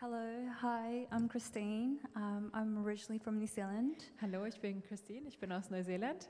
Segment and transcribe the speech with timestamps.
[0.00, 1.98] Hello, hi, I'm Christine.
[2.16, 3.96] Um, I'm originally from New Zealand.
[4.20, 6.28] Hallo, ich bin Christine, ich bin aus Neuseeland.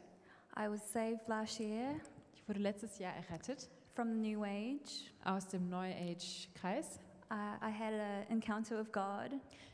[0.57, 1.95] I was saved last year
[2.35, 5.13] Ich wurde letztes Jahr errettet from the New Age.
[5.25, 6.99] aus dem New Age Kreis.
[7.31, 9.31] Uh, I had an encounter with God,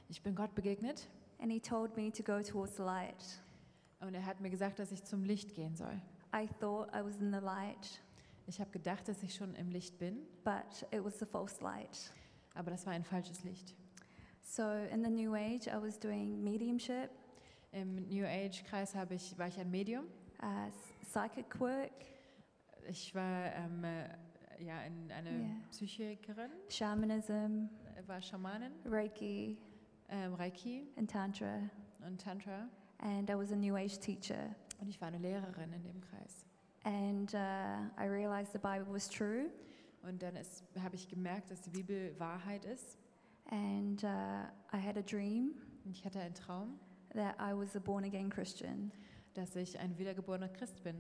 [0.09, 1.09] Ich bin Gott begegnet
[1.41, 3.41] and He told me to go towards the light.
[4.01, 5.99] und er hat mir gesagt, dass ich zum Licht gehen soll.
[6.35, 8.03] I thought I was in the light,
[8.47, 12.13] Ich habe gedacht, dass ich schon im Licht bin, but it was the false light.
[12.55, 13.75] aber das war ein falsches Licht.
[14.49, 17.11] So in the New Age, I was doing mediumship,
[17.73, 20.05] Im New Age Kreis habe ich, war ich ein Medium.
[20.43, 20.71] uh,
[21.03, 21.91] psychic work,
[22.89, 25.49] Ich war ähm, äh, ja, ein, eine Ja.
[25.71, 29.59] Psychikerin, shamanism, äh, war Schamanin, Reiki,
[30.09, 31.69] ähm, Reiki and Tantra.
[32.07, 32.69] und Tantra.
[32.99, 34.55] And I was a New Age teacher.
[34.81, 36.47] Und ich war eine Lehrerin in dem Kreis.
[36.85, 39.51] And uh, I realized the Bible was true.
[40.03, 40.39] Und dann
[40.81, 42.97] habe ich gemerkt, dass die Bibel Wahrheit ist.
[43.51, 45.53] And uh, I had a dream
[45.85, 46.79] Und ich hatte einen Traum,
[47.15, 48.91] that I was a born again Christian.
[49.35, 50.97] dass ich ein wiedergeborener Christ bin.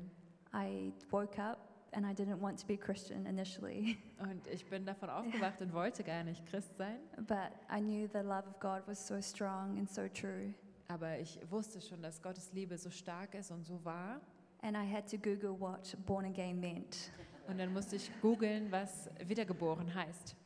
[0.55, 1.59] I woke up
[1.93, 6.05] and I didn't want to be Christian initially, Und ich bin davon aufgewacht und wollte
[6.05, 6.99] gar nicht Christ sein.
[7.27, 10.55] but I knew the love of God was so strong and so true.
[10.89, 14.21] Aber ich wusste schon, dass Gottes Liebe so stark ist und so wahr.
[14.63, 17.11] And I had to Google what born again meant.
[17.49, 20.37] Und dann musste ich googeln, was wiedergeboren heißt.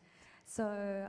[0.51, 0.65] So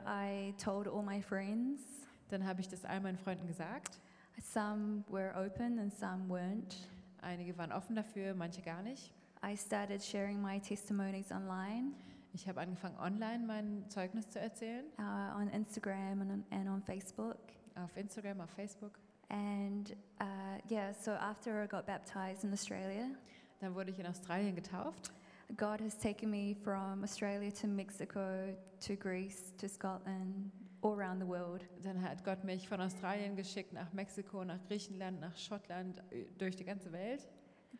[0.05, 1.81] I told all my friends.
[2.29, 3.99] Dann habe ich das all meinen Freunden gesagt.
[4.39, 6.87] Some were open and some weren't.
[7.23, 9.11] Einige waren offen dafür, manche gar nicht.
[9.43, 11.93] I started sharing my testimonies online
[12.33, 14.85] Ich habe angefangen, online mein Zeugnis zu erzählen.
[14.99, 17.39] uh, on Instagram and on, and on Facebook.
[17.75, 18.99] Auf Instagram, auf Facebook.
[19.29, 23.07] And uh, yeah, so after I got baptized in Australia,
[23.59, 25.11] Dann wurde ich in Australien getauft.
[25.57, 31.27] God has taken me from Australia to Mexico to Greece to Scotland, all around the
[31.27, 31.63] world.
[31.83, 36.55] Dann hat Gott mich von Australien geschickt nach Mexiko, nach Griechenland, nach Schottland, äh, durch
[36.55, 37.27] die ganze Welt,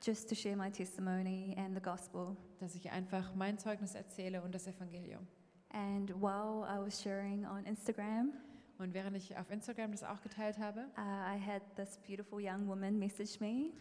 [0.02, 2.36] just to share my testimony and the gospel.
[2.60, 5.26] dass ich einfach mein Zeugnis erzähle und das Evangelium.
[5.70, 8.34] And while I was sharing on Instagram,
[8.78, 12.68] Und während ich auf Instagram das auch geteilt habe, uh, I had this beautiful young
[12.68, 13.72] woman message me,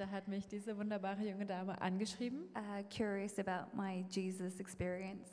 [0.00, 5.28] da hat mich diese wunderbare junge Dame angeschrieben, uh, curious about my Jesus experience.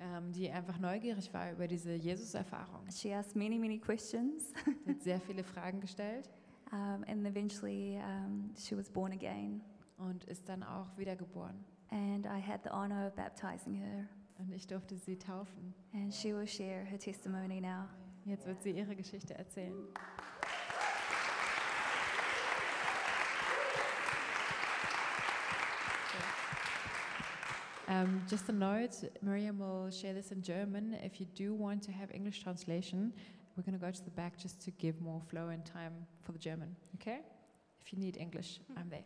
[0.00, 2.90] ähm, die einfach neugierig war über diese Jesus-Erfahrung.
[2.90, 4.52] She asked many, many questions,
[4.84, 6.28] Sie hat sehr viele Fragen gestellt
[6.72, 9.60] um, and eventually um, she was born again.
[9.98, 11.64] und ist dann auch wiedergeboren.
[11.90, 14.08] And I had the honor of baptizing her,
[14.38, 15.72] Und ich durfte sie taufen.
[15.94, 17.84] and she will share her testimony now.
[18.24, 19.74] Jetzt wird sie ihre Geschichte erzählen.
[27.92, 30.96] Um, just a note, Miriam will share this in German.
[31.04, 33.12] If you do want to have English translation,
[33.54, 35.92] we're going to go to the back just to give more flow and time
[36.24, 36.74] for the German.
[36.94, 37.20] Okay?
[37.84, 39.04] If you need English, I'm there.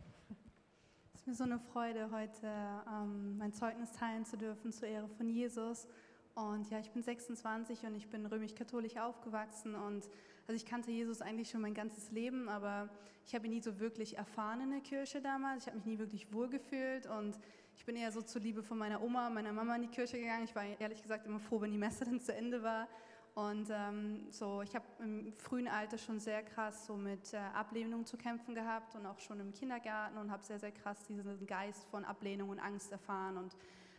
[1.15, 2.47] Es ist mir so eine Freude, heute
[2.87, 5.89] ähm, mein Zeugnis teilen zu dürfen zur Ehre von Jesus.
[6.37, 10.05] Und ja, ich bin 26 und ich bin römisch-katholisch aufgewachsen und
[10.47, 12.89] also ich kannte Jesus eigentlich schon mein ganzes Leben, aber
[13.27, 15.65] ich habe ihn nie so wirklich erfahren in der Kirche damals.
[15.65, 17.37] Ich habe mich nie wirklich wohlgefühlt und
[17.77, 20.45] ich bin eher so zur Liebe von meiner Oma, meiner Mama in die Kirche gegangen.
[20.45, 22.89] Ich war ehrlich gesagt immer froh, wenn die Messe dann zu Ende war.
[23.35, 28.07] Und ähm, so, ich habe im frühen Alter schon sehr krass so mit äh, Ablehnung
[28.07, 31.85] zu kämpfen gehabt und auch schon im Kindergarten und habe sehr, sehr krass diesen Geist
[31.91, 33.55] von Ablehnung und Angst erfahren und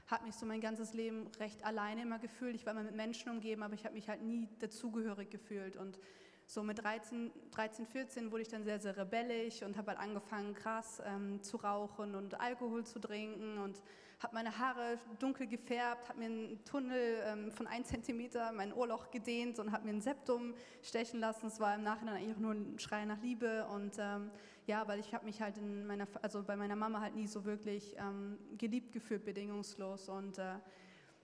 [0.08, 2.56] habe mich so mein ganzes Leben recht alleine immer gefühlt.
[2.56, 6.00] Ich war immer mit Menschen umgeben, aber ich habe mich halt nie dazugehörig gefühlt und
[6.48, 10.54] so mit 13, 13, 14 wurde ich dann sehr, sehr rebellisch und habe halt angefangen,
[10.54, 13.82] krass ähm, zu rauchen und Alkohol zu trinken und
[14.20, 19.12] habe meine Haare dunkel gefärbt, habe mir einen Tunnel ähm, von 1 Zentimeter, mein Ohrloch
[19.12, 21.48] gedehnt und habe mir ein Septum stechen lassen.
[21.48, 24.32] Es war im Nachhinein eigentlich nur ein Schrei nach Liebe und ähm,
[24.66, 27.44] ja, weil ich habe mich halt in meiner, also bei meiner Mama halt nie so
[27.44, 30.56] wirklich ähm, geliebt gefühlt, bedingungslos und äh,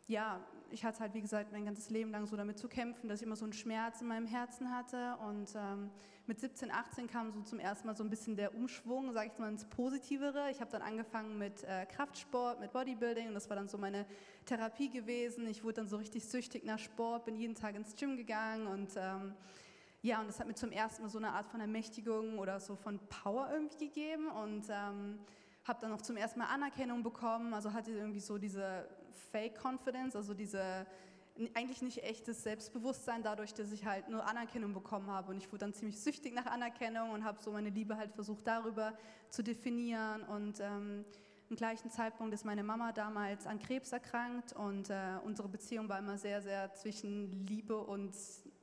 [0.07, 3.21] ja, ich hatte halt, wie gesagt, mein ganzes Leben lang so damit zu kämpfen, dass
[3.21, 5.15] ich immer so einen Schmerz in meinem Herzen hatte.
[5.27, 5.91] Und ähm,
[6.25, 9.37] mit 17, 18 kam so zum ersten Mal so ein bisschen der Umschwung, sage ich
[9.37, 10.49] mal, ins Positivere.
[10.49, 14.05] Ich habe dann angefangen mit äh, Kraftsport, mit Bodybuilding und das war dann so meine
[14.45, 15.47] Therapie gewesen.
[15.47, 18.89] Ich wurde dann so richtig süchtig nach Sport, bin jeden Tag ins Gym gegangen und
[18.97, 19.33] ähm,
[20.01, 22.75] ja, und das hat mir zum ersten Mal so eine Art von Ermächtigung oder so
[22.75, 25.19] von Power irgendwie gegeben und ähm,
[25.65, 28.85] habe dann auch zum ersten Mal Anerkennung bekommen, also hatte irgendwie so diese
[29.31, 30.85] Fake Confidence, also diese
[31.55, 35.31] eigentlich nicht echtes Selbstbewusstsein dadurch, dass ich halt nur Anerkennung bekommen habe.
[35.31, 38.45] Und ich wurde dann ziemlich süchtig nach Anerkennung und habe so meine Liebe halt versucht
[38.45, 38.93] darüber
[39.29, 40.21] zu definieren.
[40.23, 41.05] Und ähm,
[41.49, 45.99] im gleichen Zeitpunkt ist meine Mama damals an Krebs erkrankt und äh, unsere Beziehung war
[45.99, 48.15] immer sehr, sehr zwischen Liebe und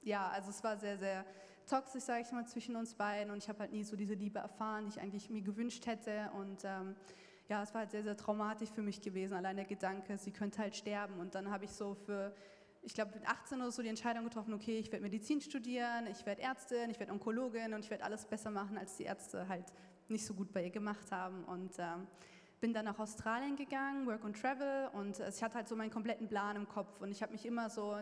[0.02, 1.24] ja, also es war sehr, sehr
[1.68, 3.32] toxisch, sage ich mal, zwischen uns beiden.
[3.32, 6.30] Und ich habe halt nie so diese Liebe erfahren, die ich eigentlich mir gewünscht hätte.
[6.36, 6.96] Und ähm,
[7.50, 10.60] ja, es war halt sehr, sehr traumatisch für mich gewesen, allein der Gedanke, sie könnte
[10.60, 12.32] halt sterben und dann habe ich so für
[12.82, 16.24] ich glaube, mit 18 oder so die Entscheidung getroffen, okay, ich werde Medizin studieren, ich
[16.24, 19.66] werde Ärztin, ich werde Onkologin und ich werde alles besser machen, als die Ärzte halt
[20.08, 21.44] nicht so gut bei ihr gemacht haben.
[21.44, 22.06] Und ähm,
[22.60, 26.26] bin dann nach Australien gegangen, Work and Travel und ich hatte halt so meinen kompletten
[26.26, 27.96] Plan im Kopf und ich habe mich immer so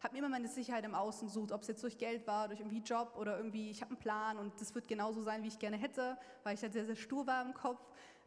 [0.00, 2.60] habe mir immer meine Sicherheit im Außen gesucht, ob es jetzt durch Geld war, durch
[2.60, 5.58] irgendwie Job oder irgendwie, ich habe einen Plan und das wird genauso sein, wie ich
[5.58, 7.80] gerne hätte, weil ich halt sehr, sehr stur war im Kopf.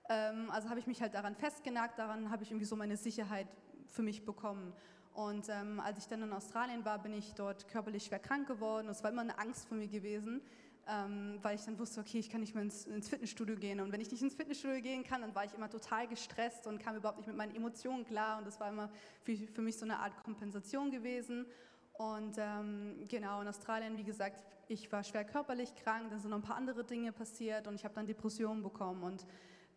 [0.10, 3.48] Ähm, also habe ich mich halt daran festgenagt, daran habe ich irgendwie so meine Sicherheit
[3.88, 4.74] für mich bekommen.
[5.14, 8.88] Und ähm, als ich dann in Australien war, bin ich dort körperlich schwer krank geworden.
[8.88, 10.42] Es war immer eine Angst für mich gewesen,
[10.88, 13.82] ähm, weil ich dann wusste, okay, ich kann nicht mehr ins, ins, Fitnessstudio gehen.
[13.82, 16.80] Und wenn ich nicht ins Fitnessstudio gehen kann, dann war ich immer total gestresst und
[16.80, 18.38] kam überhaupt nicht mit meinen Emotionen klar.
[18.38, 18.90] Und das war immer
[19.24, 21.46] für, für mich so eine Art Kompensation gewesen.
[21.94, 26.38] Und ähm, genau, in Australien, wie gesagt, ich war schwer körperlich krank, dann sind noch
[26.38, 29.04] ein paar andere Dinge passiert und ich habe dann Depressionen bekommen.
[29.04, 29.26] Und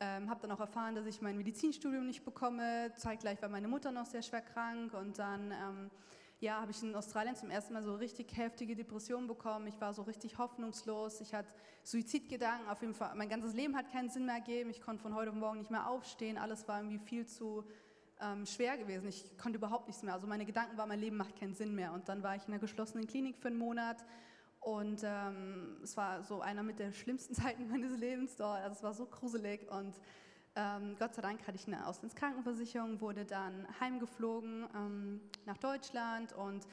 [0.01, 2.93] ähm, habe dann auch erfahren, dass ich mein Medizinstudium nicht bekomme.
[2.97, 5.91] Zeitgleich war meine Mutter noch sehr schwer krank und dann ähm,
[6.41, 9.67] ja, habe ich in Australien zum ersten Mal so richtig heftige Depressionen bekommen.
[9.67, 11.21] Ich war so richtig hoffnungslos.
[11.21, 12.69] Ich hatte Suizidgedanken.
[12.69, 14.71] Auf jeden Fall, mein ganzes Leben hat keinen Sinn mehr gegeben.
[14.71, 16.37] Ich konnte von heute auf morgen nicht mehr aufstehen.
[16.37, 17.65] Alles war irgendwie viel zu
[18.21, 19.09] ähm, schwer gewesen.
[19.09, 20.15] Ich konnte überhaupt nichts mehr.
[20.15, 21.93] Also meine Gedanken waren, mein Leben macht keinen Sinn mehr.
[21.93, 24.05] Und dann war ich in einer geschlossenen Klinik für einen Monat
[24.65, 28.63] und ähm, es war so einer mit der schlimmsten Zeiten meines Lebens dort.
[28.63, 29.71] Also es war so gruselig.
[29.71, 29.95] Und
[30.57, 36.67] ähm, Gott sei Dank hatte ich eine Auslandskrankenversicherung, wurde dann heimgeflogen ähm, nach Deutschland und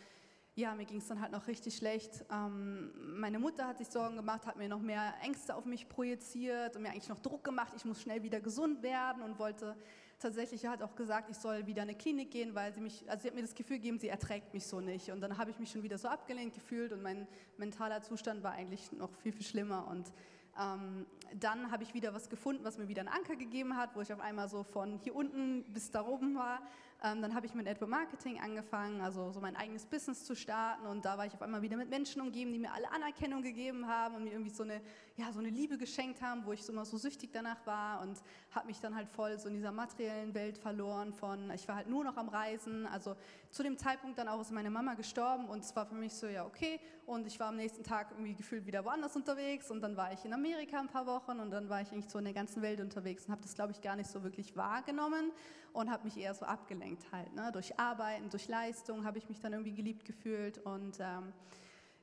[0.54, 2.26] ja, mir ging es dann halt noch richtig schlecht.
[2.30, 6.76] Ähm, meine Mutter hat sich Sorgen gemacht, hat mir noch mehr Ängste auf mich projiziert
[6.76, 9.76] und mir eigentlich noch Druck gemacht, ich muss schnell wieder gesund werden und wollte
[10.22, 13.24] tatsächlich hat auch gesagt, ich soll wieder in eine Klinik gehen, weil sie mich, also
[13.24, 15.10] sie hat mir das Gefühl gegeben, sie erträgt mich so nicht.
[15.10, 17.28] Und dann habe ich mich schon wieder so abgelehnt gefühlt und mein
[17.58, 19.88] mentaler Zustand war eigentlich noch viel, viel schlimmer.
[19.88, 20.12] Und
[20.60, 21.06] ähm,
[21.40, 24.12] dann habe ich wieder was gefunden, was mir wieder einen Anker gegeben hat, wo ich
[24.12, 26.62] auf einmal so von hier unten bis da oben war.
[27.04, 30.86] Ähm, dann habe ich mit Network Marketing angefangen, also so mein eigenes Business zu starten
[30.86, 33.88] und da war ich auf einmal wieder mit Menschen umgeben, die mir alle Anerkennung gegeben
[33.88, 34.82] haben und mir irgendwie so eine,
[35.18, 38.22] ja, so eine Liebe geschenkt haben, wo ich so immer so süchtig danach war und
[38.52, 41.90] habe mich dann halt voll so in dieser materiellen Welt verloren von, ich war halt
[41.90, 43.16] nur noch am Reisen, also
[43.52, 46.28] zu dem Zeitpunkt dann auch ist meine Mama gestorben und es war für mich so,
[46.28, 49.98] ja okay und ich war am nächsten Tag irgendwie gefühlt wieder woanders unterwegs und dann
[49.98, 52.34] war ich in Amerika ein paar Wochen und dann war ich eigentlich so in der
[52.34, 55.32] ganzen Welt unterwegs und habe das glaube ich gar nicht so wirklich wahrgenommen
[55.74, 57.34] und habe mich eher so abgelenkt halt.
[57.34, 57.52] Ne?
[57.52, 61.34] Durch Arbeiten, durch Leistung habe ich mich dann irgendwie geliebt gefühlt und ähm,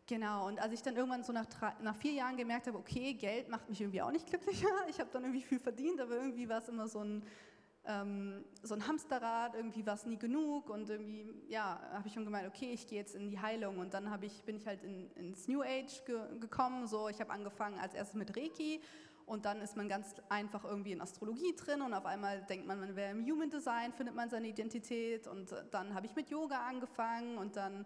[0.07, 0.49] genau.
[0.49, 1.47] Und als ich dann irgendwann so nach,
[1.81, 4.69] nach vier Jahren gemerkt habe, okay, Geld macht mich irgendwie auch nicht glücklicher.
[4.89, 7.23] Ich habe dann irgendwie viel verdient, aber irgendwie war es immer so ein
[7.89, 12.25] ähm, so ein Hamsterrad, irgendwie war es nie genug und irgendwie, ja, habe ich schon
[12.25, 13.79] gemeint, okay, ich gehe jetzt in die Heilung.
[13.79, 17.31] Und dann ich, bin ich halt in, ins New Age ge gekommen, so, ich habe
[17.33, 18.81] angefangen als erstes mit Reiki
[19.29, 22.81] und dann ist man ganz einfach irgendwie in Astrologie drin und auf einmal denkt man,
[22.81, 25.27] man wäre im Human Design, findet man seine Identität.
[25.27, 27.85] Und dann habe ich mit Yoga angefangen und dann,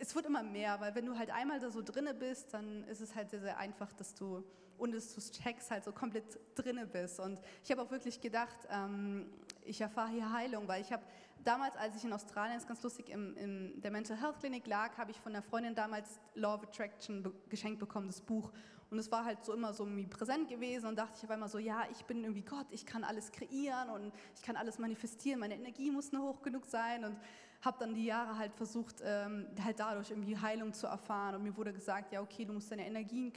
[0.00, 3.00] es wird immer mehr, weil wenn du halt einmal da so drinne bist, dann ist
[3.00, 4.44] es halt sehr, sehr einfach, dass du,
[4.78, 7.20] und dass du checks halt so komplett drinne bist.
[7.20, 9.30] Und ich habe auch wirklich gedacht, ähm,
[9.64, 11.02] ich erfahre hier Heilung, weil ich habe
[11.44, 14.96] damals, als ich in Australien, ist ganz lustig, im, in der Mental Health Clinic lag,
[14.98, 18.52] habe ich von der Freundin damals Law of Attraction be geschenkt bekommen, das Buch.
[18.90, 21.48] Und es war halt so immer so irgendwie präsent gewesen und dachte ich auf einmal
[21.48, 25.40] so, ja, ich bin irgendwie Gott, ich kann alles kreieren und ich kann alles manifestieren,
[25.40, 27.16] meine Energie muss nur hoch genug sein und
[27.62, 31.34] habe dann die Jahre halt versucht, ähm, halt dadurch irgendwie Heilung zu erfahren.
[31.36, 33.32] Und mir wurde gesagt, ja, okay, du musst deine Energien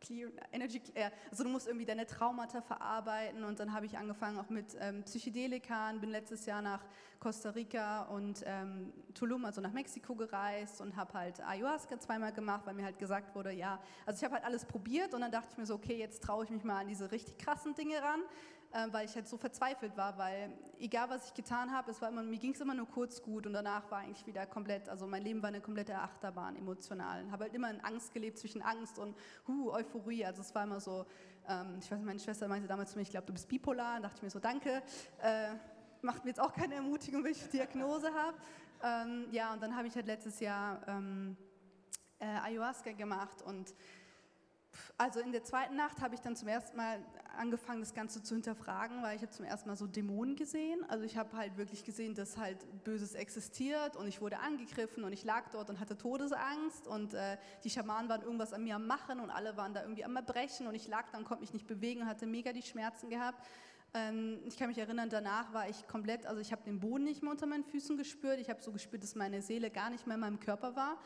[0.00, 3.44] clear, Energy, äh, also du musst irgendwie deine Traumata verarbeiten.
[3.44, 6.84] Und dann habe ich angefangen auch mit ähm, Psychedelikern, bin letztes Jahr nach
[7.18, 12.66] Costa Rica und ähm, Tulum, also nach Mexiko gereist und habe halt Ayahuasca zweimal gemacht,
[12.66, 15.14] weil mir halt gesagt wurde, ja, also ich habe halt alles probiert.
[15.14, 17.38] Und dann dachte ich mir so, okay, jetzt traue ich mich mal an diese richtig
[17.38, 18.20] krassen Dinge ran,
[18.72, 22.08] äh, weil ich halt so verzweifelt war, weil egal was ich getan habe, es war
[22.08, 25.06] immer, mir ging es immer nur kurz gut und danach war eigentlich wieder komplett, also
[25.06, 27.24] mein Leben war eine komplette Achterbahn emotional.
[27.24, 30.24] Ich Habe halt immer in Angst gelebt zwischen Angst und huh, Euphorie.
[30.24, 31.06] Also es war immer so,
[31.48, 33.96] ähm, ich weiß meine Schwester meinte damals zu mir, ich glaube, du bist bipolar.
[33.96, 34.82] Und dachte ich mir so, danke.
[35.22, 35.54] Äh,
[36.02, 38.36] macht mir jetzt auch keine Ermutigung, wenn ich Diagnose habe.
[38.82, 41.36] Ähm, ja, und dann habe ich halt letztes Jahr ähm,
[42.18, 43.74] äh, Ayahuasca gemacht und
[44.98, 46.98] also in der zweiten Nacht habe ich dann zum ersten Mal
[47.36, 50.84] angefangen, das Ganze zu hinterfragen, weil ich habe zum ersten Mal so Dämonen gesehen.
[50.88, 55.12] Also ich habe halt wirklich gesehen, dass halt Böses existiert und ich wurde angegriffen und
[55.12, 58.86] ich lag dort und hatte Todesangst und äh, die Schamanen waren irgendwas an mir am
[58.86, 61.52] Machen und alle waren da irgendwie am Erbrechen und ich lag da und konnte mich
[61.52, 63.46] nicht bewegen hatte mega die Schmerzen gehabt.
[63.94, 67.22] Ähm, ich kann mich erinnern, danach war ich komplett, also ich habe den Boden nicht
[67.22, 68.38] mehr unter meinen Füßen gespürt.
[68.38, 70.98] Ich habe so gespürt, dass meine Seele gar nicht mehr in meinem Körper war.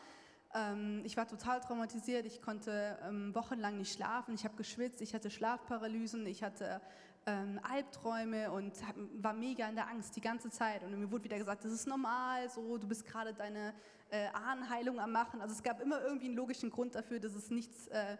[0.53, 2.25] Ähm, ich war total traumatisiert.
[2.25, 4.33] Ich konnte ähm, wochenlang nicht schlafen.
[4.35, 5.01] Ich habe geschwitzt.
[5.01, 6.25] Ich hatte Schlafparalysen.
[6.25, 6.81] Ich hatte
[7.25, 10.83] ähm, Albträume und hab, war mega in der Angst die ganze Zeit.
[10.83, 13.73] Und mir wurde wieder gesagt, das ist normal, so du bist gerade deine
[14.09, 15.41] äh, Ahnenheilung am machen.
[15.41, 18.17] Also es gab immer irgendwie einen logischen Grund dafür, dass es nichts äh,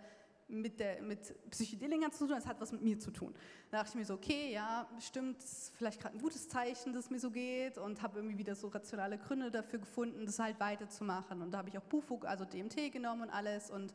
[0.51, 3.33] mit, der, mit Psychedelika zu tun, es hat was mit mir zu tun.
[3.69, 5.41] Da dachte ich mir so, okay, ja, stimmt,
[5.75, 8.67] vielleicht gerade ein gutes Zeichen, dass es mir so geht und habe irgendwie wieder so
[8.67, 11.41] rationale Gründe dafür gefunden, das halt weiterzumachen.
[11.41, 13.93] Und da habe ich auch Bufug, also DMT genommen und alles und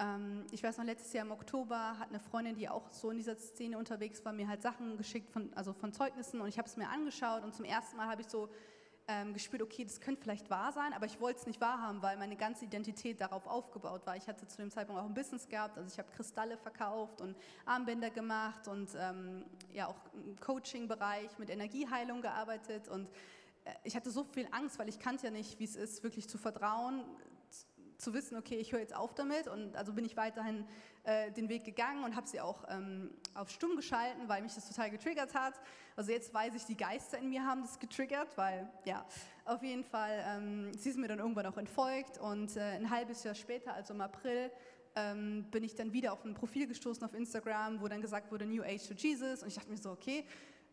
[0.00, 3.16] ähm, ich weiß noch, letztes Jahr im Oktober hat eine Freundin, die auch so in
[3.16, 6.68] dieser Szene unterwegs war, mir halt Sachen geschickt, von, also von Zeugnissen und ich habe
[6.68, 8.48] es mir angeschaut und zum ersten Mal habe ich so
[9.08, 12.18] ähm, gespürt, okay, das könnte vielleicht wahr sein, aber ich wollte es nicht wahrhaben, weil
[12.18, 14.16] meine ganze Identität darauf aufgebaut war.
[14.16, 17.34] Ich hatte zu dem Zeitpunkt auch ein Business gehabt, also ich habe Kristalle verkauft und
[17.64, 23.08] Armbänder gemacht und ähm, ja auch im Coaching-Bereich mit Energieheilung gearbeitet und
[23.64, 26.28] äh, ich hatte so viel Angst, weil ich kannte ja nicht, wie es ist, wirklich
[26.28, 27.02] zu vertrauen,
[27.98, 30.64] zu wissen, okay, ich höre jetzt auf damit und also bin ich weiterhin
[31.02, 34.68] äh, den Weg gegangen und habe sie auch ähm, auf stumm geschalten, weil mich das
[34.68, 35.54] total getriggert hat.
[35.96, 39.04] Also jetzt weiß ich, die Geister in mir haben das getriggert, weil ja,
[39.44, 43.24] auf jeden Fall, ähm, sie ist mir dann irgendwann auch entfolgt und äh, ein halbes
[43.24, 44.50] Jahr später, also im April,
[44.94, 48.46] ähm, bin ich dann wieder auf ein Profil gestoßen auf Instagram, wo dann gesagt wurde
[48.46, 50.24] New Age to Jesus und ich dachte mir so, okay,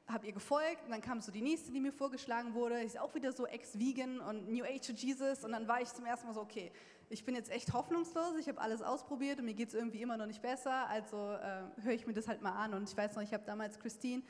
[0.07, 3.15] habe ihr gefolgt und dann kam so die nächste, die mir vorgeschlagen wurde, ist auch
[3.15, 5.43] wieder so ex-vegan und New Age to Jesus.
[5.43, 6.71] Und dann war ich zum ersten Mal so, okay,
[7.09, 10.17] ich bin jetzt echt hoffnungslos, ich habe alles ausprobiert und mir geht es irgendwie immer
[10.17, 12.73] noch nicht besser, also äh, höre ich mir das halt mal an.
[12.73, 14.21] Und ich weiß noch, ich habe damals Christine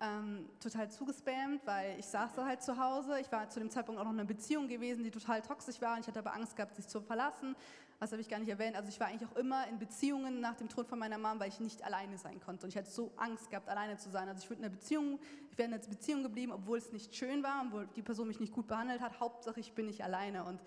[0.00, 3.18] ähm, total zugespammt, weil ich saß da halt zu Hause.
[3.20, 5.94] Ich war zu dem Zeitpunkt auch noch in einer Beziehung gewesen, die total toxisch war
[5.94, 7.56] und ich hatte aber Angst gehabt, sich zu verlassen.
[8.00, 8.76] Was habe ich gar nicht erwähnt.
[8.76, 11.48] Also ich war eigentlich auch immer in Beziehungen nach dem Tod von meiner Mom, weil
[11.48, 12.64] ich nicht alleine sein konnte.
[12.64, 14.28] Und ich hatte so Angst gehabt, alleine zu sein.
[14.28, 15.18] Also ich würde in einer Beziehung,
[15.50, 18.38] ich wäre in einer Beziehung geblieben, obwohl es nicht schön war, obwohl die Person mich
[18.38, 19.18] nicht gut behandelt hat.
[19.18, 20.44] Hauptsache, ich bin nicht alleine.
[20.44, 20.60] Und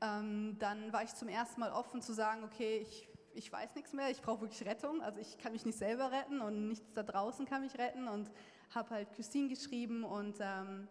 [0.00, 3.92] ähm, dann war ich zum ersten Mal offen zu sagen, okay, ich, ich weiß nichts
[3.92, 5.02] mehr, ich brauche wirklich Rettung.
[5.02, 8.06] Also ich kann mich nicht selber retten und nichts da draußen kann mich retten.
[8.06, 8.30] Und
[8.74, 10.88] habe halt Christine geschrieben und ähm,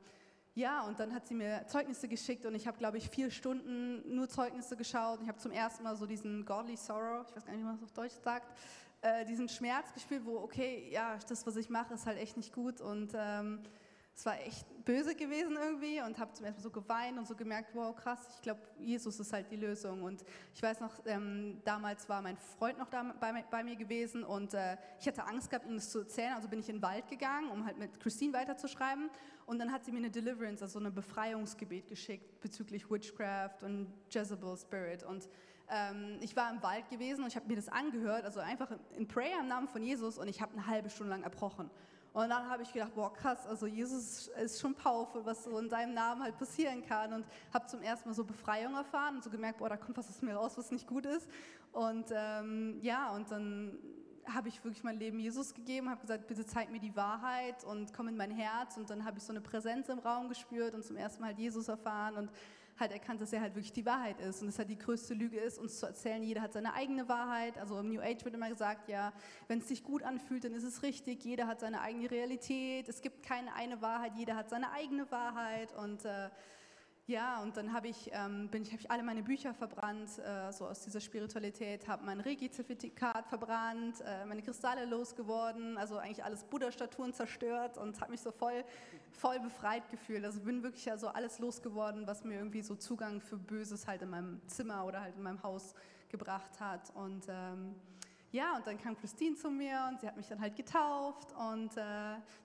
[0.56, 4.16] ja, und dann hat sie mir Zeugnisse geschickt und ich habe, glaube ich, vier Stunden
[4.16, 5.22] nur Zeugnisse geschaut.
[5.22, 7.76] Ich habe zum ersten Mal so diesen Godly Sorrow, ich weiß gar nicht, wie man
[7.76, 8.48] das auf Deutsch sagt,
[9.02, 12.54] äh, diesen Schmerz gespielt, wo, okay, ja, das, was ich mache, ist halt echt nicht
[12.54, 13.60] gut und ähm,
[14.18, 17.36] es war echt böse gewesen irgendwie und habe zum ersten Mal so geweint und so
[17.36, 20.02] gemerkt, wow, krass, ich glaube, Jesus ist halt die Lösung.
[20.02, 24.24] Und ich weiß noch, ähm, damals war mein Freund noch da bei, bei mir gewesen
[24.24, 26.82] und äh, ich hatte Angst gehabt, ihm das zu erzählen, also bin ich in den
[26.82, 29.12] Wald gegangen, um halt mit Christine weiterzuschreiben.
[29.46, 34.58] Und dann hat sie mir eine Deliverance, also ein Befreiungsgebet geschickt bezüglich Witchcraft und Jezebel
[34.58, 35.04] Spirit.
[35.04, 35.30] Und
[35.70, 39.08] ähm, ich war im Wald gewesen und ich habe mir das angehört, also einfach in
[39.08, 41.70] Prayer im Namen von Jesus und ich habe eine halbe Stunde lang erbrochen.
[42.18, 45.70] Und dann habe ich gedacht, boah, krass, also Jesus ist schon powerful, was so in
[45.70, 47.14] seinem Namen halt passieren kann.
[47.14, 50.10] Und habe zum ersten Mal so Befreiung erfahren und so gemerkt, boah, da kommt was
[50.10, 51.30] aus mir raus, was nicht gut ist.
[51.74, 53.78] Und ähm, ja, und dann
[54.26, 57.94] habe ich wirklich mein Leben Jesus gegeben, habe gesagt, bitte zeig mir die Wahrheit und
[57.94, 58.78] komm in mein Herz.
[58.78, 61.38] Und dann habe ich so eine Präsenz im Raum gespürt und zum ersten Mal halt
[61.38, 62.16] Jesus erfahren.
[62.16, 62.32] Und
[62.80, 65.40] halt erkannt, dass er halt wirklich die Wahrheit ist und dass halt die größte Lüge
[65.40, 67.58] ist, uns zu erzählen, jeder hat seine eigene Wahrheit.
[67.58, 69.14] Also im New Age wird immer gesagt, ja,
[69.48, 73.02] wenn es sich gut anfühlt, dann ist es richtig, jeder hat seine eigene Realität, es
[73.02, 76.30] gibt keine eine Wahrheit, jeder hat seine eigene Wahrheit und äh,
[77.08, 80.68] ja, und dann habe ich, ähm, ich, hab ich alle meine Bücher verbrannt, äh, so
[80.68, 87.14] aus dieser Spiritualität, habe mein Regi-Zertifikat verbrannt, äh, meine Kristalle losgeworden, also eigentlich alles Buddha-Statuen
[87.14, 88.66] zerstört und habe mich so voll,
[89.14, 90.26] voll befreit gefühlt.
[90.26, 94.02] Also bin wirklich ja so alles losgeworden, was mir irgendwie so Zugang für Böses halt
[94.02, 95.76] in meinem Zimmer oder halt in meinem Haus
[96.10, 96.94] gebracht hat.
[96.94, 97.74] Und ähm,
[98.38, 101.76] ja, und dann kam Christine zu mir und sie hat mich dann halt getauft und
[101.76, 101.82] äh,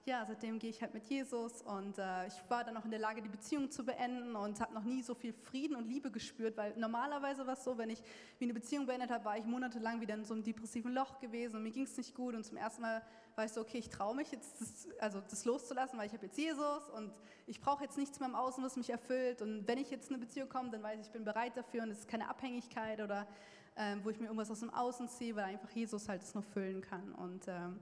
[0.07, 2.99] ja, seitdem gehe ich halt mit Jesus und äh, ich war dann auch in der
[2.99, 6.57] Lage, die Beziehung zu beenden und habe noch nie so viel Frieden und Liebe gespürt,
[6.57, 8.03] weil normalerweise war es so, wenn ich
[8.39, 11.57] wie eine Beziehung beendet habe, war ich monatelang wieder in so einem depressiven Loch gewesen
[11.57, 13.03] und mir ging es nicht gut und zum ersten Mal
[13.35, 16.25] war ich so, okay, ich traue mich jetzt, das, also das loszulassen, weil ich habe
[16.25, 17.13] jetzt Jesus und
[17.47, 20.17] ich brauche jetzt nichts mehr im Außen, was mich erfüllt und wenn ich jetzt in
[20.17, 23.03] eine Beziehung komme, dann weiß ich, ich bin bereit dafür und es ist keine Abhängigkeit
[23.03, 23.27] oder
[24.03, 26.83] wo ich mir irgendwas aus dem Außen ziehe, weil einfach Jesus halt es nur füllen
[26.83, 27.13] kann.
[27.13, 27.79] Und ähm,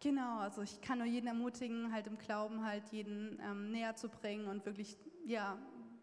[0.00, 4.08] genau, also ich kann nur jeden ermutigen, halt im Glauben halt jeden ähm, näher zu
[4.08, 4.96] bringen und wirklich,
[5.26, 5.58] ja,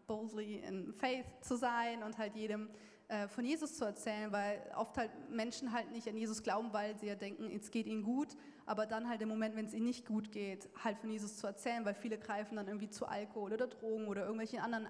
[0.06, 2.70] boldly in Faith zu sein und halt jedem
[3.08, 6.96] äh, von Jesus zu erzählen, weil oft halt Menschen halt nicht an Jesus glauben, weil
[6.98, 9.86] sie ja denken, es geht ihnen gut, aber dann halt im Moment, wenn es ihnen
[9.86, 13.52] nicht gut geht, halt von Jesus zu erzählen, weil viele greifen dann irgendwie zu Alkohol
[13.52, 14.88] oder Drogen oder irgendwelchen anderen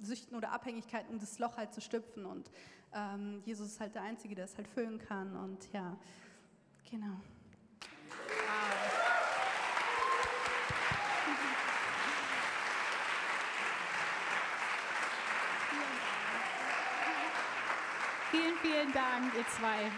[0.00, 2.50] Süchten oder Abhängigkeiten, um das Loch halt zu stüpfen und
[2.94, 5.36] ähm, Jesus ist halt der Einzige, der es halt füllen kann.
[5.36, 5.96] Und ja,
[6.90, 7.20] genau.
[18.30, 19.90] Vielen, vielen Dank, ihr zwei.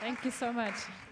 [0.00, 1.07] Thank you so much.